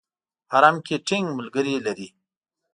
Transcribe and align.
حرم 0.51 0.75
کې 0.85 0.95
ټینګ 1.07 1.27
ملګري 1.37 1.75
لري. 1.85 2.07